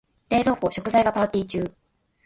[0.29, 1.71] 冷蔵庫、食材がパーティ中。